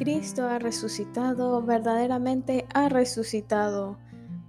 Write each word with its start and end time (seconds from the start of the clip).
Cristo 0.00 0.46
ha 0.46 0.58
resucitado, 0.58 1.60
verdaderamente 1.60 2.64
ha 2.72 2.88
resucitado. 2.88 3.98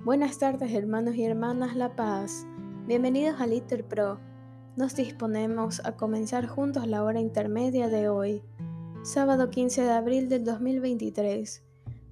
Buenas 0.06 0.38
tardes 0.38 0.72
hermanos 0.72 1.16
y 1.16 1.26
hermanas 1.26 1.76
La 1.76 1.94
Paz. 1.94 2.48
Bienvenidos 2.88 3.42
a 3.42 3.48
Litter 3.48 3.84
Pro. 3.84 4.18
Nos 4.78 4.96
disponemos 4.96 5.82
a 5.84 5.98
comenzar 5.98 6.48
juntos 6.48 6.88
la 6.88 7.04
hora 7.04 7.20
intermedia 7.20 7.90
de 7.90 8.08
hoy, 8.08 8.42
sábado 9.04 9.50
15 9.50 9.82
de 9.82 9.92
abril 9.92 10.30
del 10.30 10.46
2023, 10.46 11.62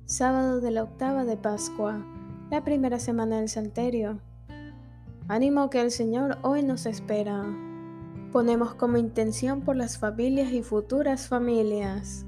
sábado 0.03 0.59
de 0.59 0.71
la 0.71 0.83
octava 0.83 1.23
de 1.23 1.37
Pascua, 1.37 2.05
la 2.51 2.65
primera 2.65 2.99
semana 2.99 3.37
del 3.37 3.47
Salterio. 3.47 4.19
Ánimo 5.29 5.69
que 5.69 5.79
el 5.79 5.91
Señor 5.91 6.39
hoy 6.41 6.61
nos 6.61 6.85
espera. 6.85 7.45
Ponemos 8.33 8.73
como 8.73 8.97
intención 8.97 9.61
por 9.61 9.77
las 9.77 9.97
familias 9.97 10.51
y 10.51 10.61
futuras 10.61 11.29
familias. 11.29 12.25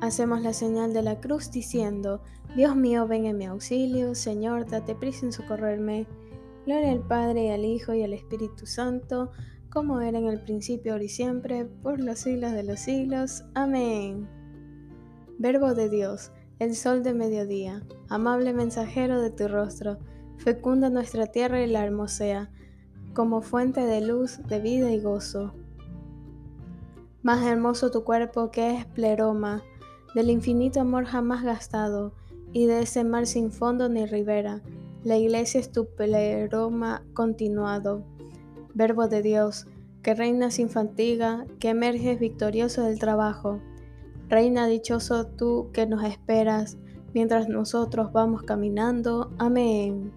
Hacemos 0.00 0.42
la 0.42 0.52
señal 0.52 0.92
de 0.92 1.02
la 1.02 1.20
cruz 1.20 1.50
diciendo, 1.50 2.20
Dios 2.56 2.76
mío, 2.76 3.06
ven 3.06 3.26
en 3.26 3.38
mi 3.38 3.46
auxilio, 3.46 4.14
Señor, 4.14 4.66
date 4.68 4.94
prisa 4.94 5.26
en 5.26 5.32
socorrerme. 5.32 6.06
Gloria 6.66 6.92
al 6.92 7.00
Padre, 7.06 7.46
y 7.46 7.50
al 7.50 7.64
Hijo, 7.64 7.94
y 7.94 8.02
al 8.02 8.12
Espíritu 8.12 8.66
Santo, 8.66 9.30
como 9.70 10.00
era 10.00 10.18
en 10.18 10.26
el 10.26 10.40
principio, 10.40 10.92
ahora 10.92 11.04
y 11.04 11.08
siempre, 11.08 11.64
por 11.64 12.00
los 12.00 12.20
siglos 12.20 12.52
de 12.52 12.62
los 12.62 12.80
siglos. 12.80 13.44
Amén. 13.54 14.28
Verbo 15.38 15.74
de 15.74 15.88
Dios, 15.88 16.30
el 16.58 16.76
sol 16.76 17.02
de 17.02 17.12
mediodía, 17.12 17.82
amable 18.08 18.52
mensajero 18.52 19.20
de 19.20 19.30
tu 19.30 19.48
rostro, 19.48 19.98
fecunda 20.38 20.90
nuestra 20.90 21.26
tierra 21.26 21.60
y 21.62 21.66
la 21.66 21.84
hermosea, 21.84 22.50
como 23.14 23.42
fuente 23.42 23.80
de 23.80 24.00
luz, 24.00 24.38
de 24.46 24.60
vida 24.60 24.92
y 24.92 25.00
gozo. 25.00 25.54
Más 27.22 27.44
hermoso 27.44 27.90
tu 27.90 28.04
cuerpo 28.04 28.50
que 28.50 28.76
es 28.76 28.86
pleroma, 28.86 29.62
del 30.14 30.30
infinito 30.30 30.80
amor 30.80 31.04
jamás 31.04 31.42
gastado, 31.42 32.12
y 32.52 32.66
de 32.66 32.82
ese 32.82 33.04
mar 33.04 33.26
sin 33.26 33.50
fondo 33.50 33.88
ni 33.88 34.06
ribera. 34.06 34.62
La 35.02 35.16
iglesia 35.18 35.60
es 35.60 35.72
tu 35.72 35.86
pleroma 35.86 37.02
continuado. 37.12 38.04
Verbo 38.74 39.08
de 39.08 39.22
Dios, 39.22 39.66
que 40.02 40.14
reina 40.14 40.50
sin 40.50 40.70
fatiga, 40.70 41.46
que 41.58 41.70
emerges 41.70 42.20
victorioso 42.20 42.82
del 42.82 42.98
trabajo. 42.98 43.60
Reina 44.28 44.66
dichoso 44.66 45.26
tú 45.26 45.70
que 45.72 45.86
nos 45.86 46.04
esperas, 46.04 46.78
mientras 47.12 47.48
nosotros 47.48 48.12
vamos 48.12 48.42
caminando. 48.42 49.32
Amén. 49.38 50.12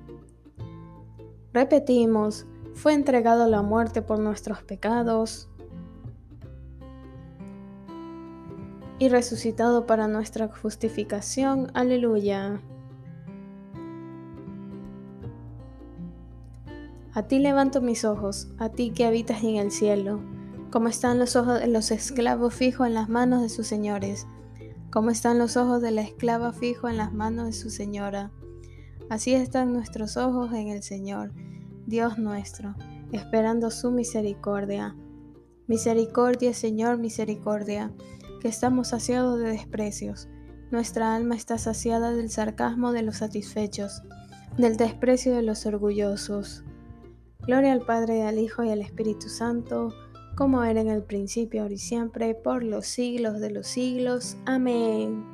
Repetimos, 1.54 2.46
fue 2.74 2.94
entregado 2.94 3.48
la 3.48 3.64
muerte 3.64 4.02
por 4.04 4.20
nuestros 4.20 4.62
pecados 4.62 5.50
y 9.00 9.10
resucitado 9.10 9.86
para 9.86 10.08
nuestra 10.08 10.48
justificación. 10.48 11.72
Aleluya. 11.74 12.62
A 17.14 17.24
ti 17.24 17.40
levanto 17.40 17.82
mis 17.82 18.06
ojos, 18.06 18.48
a 18.60 18.70
ti 18.70 18.92
que 18.92 19.06
habitas 19.06 19.44
en 19.44 19.56
el 19.56 19.72
cielo, 19.72 20.22
como 20.72 20.88
están 20.88 21.18
los 21.18 21.36
ojos 21.36 21.60
de 21.60 21.68
los 21.68 21.90
esclavos 21.90 22.54
fijos 22.54 22.88
en 22.88 22.94
las 22.94 23.10
manos 23.10 23.42
de 23.42 23.50
sus 23.50 23.66
señores, 23.66 24.28
como 24.92 25.10
están 25.10 25.40
los 25.40 25.58
ojos 25.58 25.82
de 25.82 25.92
la 25.92 26.02
esclava 26.02 26.54
fijos 26.54 26.92
en 26.92 26.98
las 26.98 27.14
manos 27.14 27.48
de 27.48 27.54
su 27.54 27.70
señora. 27.70 28.32
Así 29.10 29.34
están 29.34 29.74
nuestros 29.74 30.18
ojos 30.18 30.54
en 30.54 30.68
el 30.68 30.84
Señor, 30.84 31.32
Dios 31.86 32.20
nuestro, 32.20 32.76
esperando 33.12 33.72
su 33.72 33.90
misericordia. 33.90 34.96
Misericordia, 35.66 36.54
Señor, 36.54 36.98
misericordia 36.98 37.94
estamos 38.48 38.90
saciados 38.90 39.40
de 39.40 39.50
desprecios. 39.50 40.28
Nuestra 40.72 41.16
alma 41.16 41.36
está 41.36 41.58
saciada 41.58 42.12
del 42.12 42.30
sarcasmo 42.30 42.92
de 42.92 43.02
los 43.02 43.18
satisfechos, 43.18 44.04
del 44.58 44.78
desprecio 44.78 45.36
de 45.36 45.42
los 45.42 45.66
orgullosos. 45.66 46.64
Gloria 47.40 47.72
al 47.72 47.86
Padre, 47.86 48.24
al 48.24 48.40
Hijo 48.40 48.64
y 48.64 48.70
al 48.70 48.82
Espíritu 48.82 49.30
Santo, 49.30 49.94
como 50.36 50.64
era 50.64 50.82
en 50.82 50.90
el 50.90 51.04
principio, 51.04 51.62
ahora 51.62 51.74
y 51.74 51.78
siempre, 51.78 52.36
por 52.36 52.64
los 52.64 52.86
siglos 52.86 53.40
de 53.40 53.52
los 53.52 53.68
siglos. 53.68 54.38
Amén. 54.46 55.26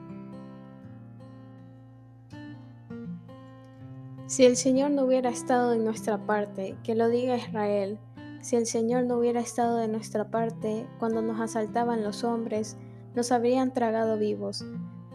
Si 4.28 4.46
el 4.46 4.56
Señor 4.56 4.92
no 4.92 5.06
hubiera 5.06 5.30
estado 5.30 5.74
en 5.74 5.84
nuestra 5.84 6.26
parte, 6.26 6.76
que 6.84 6.96
lo 6.96 7.10
diga 7.10 7.38
Israel, 7.38 8.00
si 8.42 8.56
el 8.56 8.66
Señor 8.66 9.06
no 9.06 9.18
hubiera 9.18 9.40
estado 9.40 9.78
de 9.78 9.88
nuestra 9.88 10.30
parte 10.30 10.88
cuando 11.00 11.22
nos 11.22 11.40
asaltaban 11.40 12.04
los 12.04 12.24
hombres, 12.24 12.78
nos 13.16 13.32
habrían 13.32 13.74
tragado 13.74 14.18
vivos, 14.18 14.66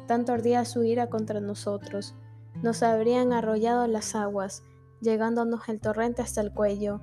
tanto 0.07 0.33
ardía 0.33 0.65
su 0.65 0.85
ira 0.85 1.09
contra 1.09 1.41
nosotros, 1.41 2.15
nos 2.63 2.83
habrían 2.83 3.33
arrollado 3.33 3.87
las 3.87 4.15
aguas, 4.15 4.65
llegándonos 5.01 5.69
el 5.69 5.81
torrente 5.81 6.23
hasta 6.23 6.41
el 6.41 6.53
cuello, 6.53 7.01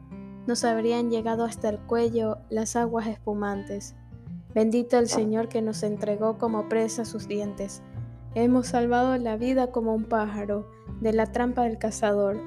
nos 0.47 0.63
habrían 0.63 1.09
llegado 1.09 1.43
hasta 1.43 1.69
el 1.69 1.79
cuello 1.79 2.37
las 2.49 2.75
aguas 2.75 3.07
espumantes. 3.07 3.95
Bendito 4.53 4.97
el 4.97 5.07
Señor 5.07 5.49
que 5.49 5.61
nos 5.61 5.83
entregó 5.83 6.37
como 6.37 6.69
presa 6.69 7.03
sus 7.03 7.27
dientes. 7.27 7.81
Hemos 8.35 8.67
salvado 8.67 9.17
la 9.17 9.37
vida 9.37 9.71
como 9.71 9.93
un 9.93 10.05
pájaro 10.05 10.69
de 11.01 11.13
la 11.13 11.25
trampa 11.25 11.63
del 11.63 11.77
cazador. 11.77 12.37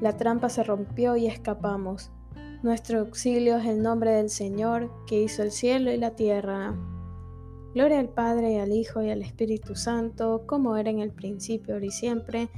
La 0.00 0.16
trampa 0.16 0.48
se 0.48 0.64
rompió 0.64 1.16
y 1.16 1.26
escapamos. 1.26 2.10
Nuestro 2.62 3.00
auxilio 3.00 3.56
es 3.56 3.66
el 3.66 3.82
nombre 3.82 4.12
del 4.12 4.30
Señor 4.30 4.90
que 5.06 5.20
hizo 5.20 5.42
el 5.42 5.50
cielo 5.50 5.92
y 5.92 5.98
la 5.98 6.16
tierra. 6.16 6.74
Gloria 7.74 8.00
al 8.00 8.10
Padre, 8.10 8.60
al 8.60 8.72
Hijo 8.72 9.02
y 9.02 9.10
al 9.10 9.22
Espíritu 9.22 9.74
Santo, 9.74 10.44
como 10.46 10.76
era 10.76 10.90
en 10.90 10.98
el 10.98 11.10
principio, 11.10 11.74
ahora 11.74 11.86
y 11.86 11.90
siempre, 11.90 12.50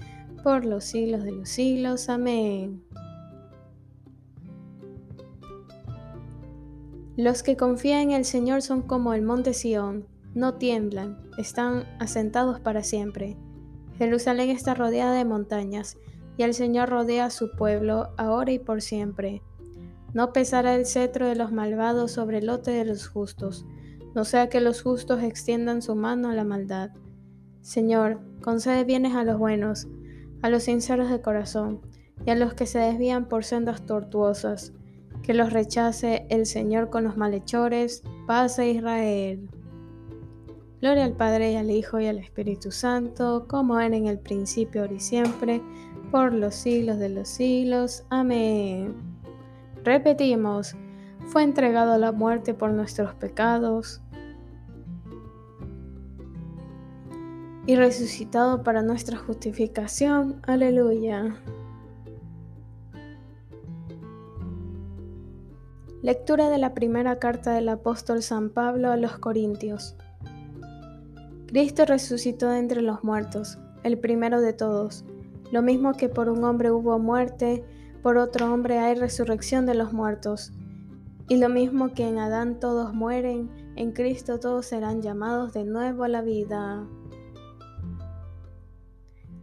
por 0.43 0.65
los 0.65 0.85
siglos 0.85 1.23
de 1.23 1.33
los 1.33 1.49
siglos. 1.49 2.09
Amén. 2.09 2.83
Los 7.17 7.45
que 7.45 7.57
confían 7.57 8.03
en 8.03 8.11
el 8.11 8.25
Señor 8.25 8.63
son 8.63 8.83
como 8.83 9.15
el 9.15 9.23
monte 9.23 9.55
Sión, 9.55 10.09
no 10.35 10.55
tiemblan, 10.55 11.17
están 11.39 11.85
asentados 12.01 12.59
para 12.59 12.83
siempre. 12.83 13.37
Jerusalén 13.99 14.51
está 14.51 14.75
rodeada 14.75 15.15
de 15.15 15.25
montañas, 15.25 15.97
y 16.37 16.43
el 16.43 16.55
Señor 16.55 16.89
rodea 16.89 17.27
a 17.27 17.31
su 17.31 17.53
pueblo, 17.53 18.09
ahora 18.17 18.51
y 18.51 18.59
por 18.59 18.83
siempre. 18.83 19.43
No 20.13 20.33
pesará 20.33 20.75
el 20.75 20.87
cetro 20.87 21.29
de 21.29 21.37
los 21.37 21.53
malvados 21.53 22.11
sobre 22.11 22.39
el 22.39 22.47
lote 22.47 22.73
de 22.73 22.85
los 22.85 23.07
justos, 23.07 23.65
no 24.15 24.25
sea 24.25 24.49
que 24.49 24.61
los 24.61 24.83
justos 24.83 25.23
extiendan 25.23 25.83
su 25.83 25.95
mano 25.95 26.29
a 26.29 26.35
la 26.35 26.45
maldad. 26.45 26.91
Señor, 27.63 28.21
concede 28.43 28.85
bienes 28.85 29.15
a 29.15 29.25
los 29.25 29.39
buenos, 29.39 29.89
a 30.43 30.49
los 30.51 30.65
sinceros 30.65 31.11
de 31.11 31.21
corazón, 31.21 31.81
y 32.25 32.31
a 32.31 32.35
los 32.35 32.55
que 32.55 32.67
se 32.67 32.79
desvían 32.79 33.27
por 33.27 33.45
sendas 33.45 33.87
tortuosas. 33.87 34.73
Que 35.23 35.35
los 35.35 35.53
rechace 35.53 36.27
el 36.29 36.47
Señor 36.47 36.91
con 36.91 37.05
los 37.05 37.17
malhechores. 37.17 38.03
Paz 38.27 38.59
a 38.59 38.67
Israel. 38.67 39.49
Gloria 40.81 41.05
al 41.05 41.17
Padre 41.17 41.53
y 41.53 41.57
al 41.57 41.71
Hijo 41.71 41.99
y 41.99 42.07
al 42.07 42.19
Espíritu 42.19 42.71
Santo, 42.71 43.47
como 43.49 43.81
era 43.81 43.97
en 43.97 44.07
el 44.07 44.19
principio, 44.19 44.83
ahora 44.83 44.93
y 44.93 45.01
siempre, 45.01 45.63
por 46.11 46.35
los 46.35 46.55
siglos 46.55 46.99
de 46.99 47.09
los 47.09 47.27
siglos. 47.27 48.05
Amén. 48.11 48.95
Repetimos, 49.83 50.77
fue 51.27 51.43
entregado 51.43 51.93
a 51.93 51.99
la 51.99 52.13
muerte 52.13 52.53
por 52.53 52.71
nuestros 52.73 53.15
pecados 53.15 54.03
y 57.67 57.77
resucitado 57.77 58.63
para 58.63 58.83
nuestra 58.83 59.17
justificación. 59.17 60.41
Aleluya. 60.43 61.37
Lectura 66.03 66.51
de 66.51 66.59
la 66.59 66.75
primera 66.75 67.19
carta 67.19 67.55
del 67.55 67.69
apóstol 67.71 68.23
San 68.23 68.51
Pablo 68.51 68.91
a 68.91 68.97
los 68.97 69.17
Corintios. 69.19 69.97
Cristo 71.47 71.87
resucitó 71.87 72.51
de 72.51 72.59
entre 72.59 72.83
los 72.83 73.05
muertos, 73.05 73.59
el 73.85 73.99
primero 73.99 74.43
de 74.43 74.53
todos. 74.53 75.05
Lo 75.51 75.63
mismo 75.63 75.95
que 75.95 76.11
por 76.11 76.29
un 76.29 76.45
hombre 76.45 76.71
hubo 76.71 76.99
muerte, 76.99 77.65
por 78.03 78.19
otro 78.19 78.53
hombre 78.53 78.81
hay 78.81 78.97
resurrección 78.97 79.65
de 79.65 79.75
los 79.75 79.95
muertos. 79.95 80.53
Y 81.27 81.39
lo 81.39 81.49
mismo 81.49 81.95
que 81.95 82.07
en 82.07 82.19
Adán 82.19 82.61
todos 82.61 82.93
mueren, 82.93 83.49
en 83.77 83.93
Cristo 83.93 84.39
todos 84.39 84.67
serán 84.67 85.01
llamados 85.01 85.55
de 85.55 85.65
nuevo 85.65 86.05
a 86.05 86.09
la 86.09 86.21
vida. 86.21 86.87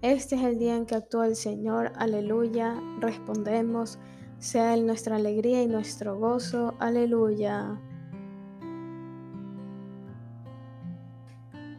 Este 0.02 0.36
es 0.36 0.42
el 0.42 0.58
día 0.58 0.76
en 0.76 0.88
que 0.88 0.96
actúa 0.96 1.28
el 1.28 1.36
Señor, 1.36 1.92
aleluya. 1.96 2.76
Respondemos, 3.00 4.00
sea 4.40 4.74
Él 4.74 4.88
nuestra 4.88 5.18
alegría 5.18 5.62
y 5.62 5.68
nuestro 5.68 6.18
gozo, 6.18 6.74
aleluya. 6.80 7.80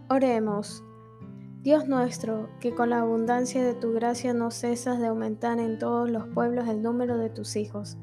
Oremos. 0.08 0.84
Dios 1.62 1.88
nuestro, 1.88 2.48
que 2.60 2.72
con 2.72 2.90
la 2.90 3.00
abundancia 3.00 3.64
de 3.64 3.74
tu 3.74 3.92
gracia 3.92 4.32
no 4.34 4.52
cesas 4.52 5.00
de 5.00 5.08
aumentar 5.08 5.58
en 5.58 5.80
todos 5.80 6.08
los 6.08 6.28
pueblos 6.28 6.68
el 6.68 6.80
número 6.80 7.18
de 7.18 7.28
tus 7.28 7.56
hijos. 7.56 7.98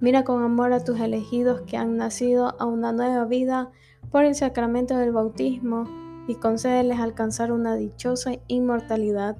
Mira 0.00 0.24
con 0.24 0.42
amor 0.42 0.72
a 0.72 0.82
tus 0.82 0.98
elegidos 0.98 1.60
que 1.62 1.76
han 1.76 1.96
nacido 1.96 2.60
a 2.60 2.66
una 2.66 2.92
nueva 2.92 3.24
vida 3.24 3.70
por 4.10 4.24
el 4.24 4.34
sacramento 4.34 4.96
del 4.96 5.12
bautismo 5.12 5.84
y 6.26 6.34
concédeles 6.34 6.98
alcanzar 6.98 7.52
una 7.52 7.76
dichosa 7.76 8.32
inmortalidad. 8.48 9.36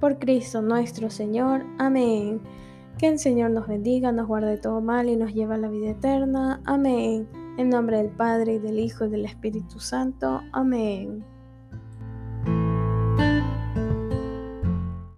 Por 0.00 0.18
Cristo 0.18 0.62
nuestro 0.62 1.10
Señor. 1.10 1.64
Amén. 1.78 2.40
Que 2.98 3.08
el 3.08 3.18
Señor 3.18 3.50
nos 3.50 3.66
bendiga, 3.68 4.12
nos 4.12 4.26
guarde 4.26 4.58
todo 4.58 4.80
mal 4.80 5.08
y 5.08 5.16
nos 5.16 5.34
lleve 5.34 5.54
a 5.54 5.58
la 5.58 5.68
vida 5.68 5.90
eterna. 5.90 6.60
Amén. 6.64 7.28
En 7.58 7.68
nombre 7.70 7.98
del 7.98 8.10
Padre, 8.10 8.54
y 8.54 8.58
del 8.58 8.78
Hijo, 8.78 9.06
y 9.06 9.10
del 9.10 9.24
Espíritu 9.24 9.80
Santo. 9.80 10.42
Amén. 10.52 11.35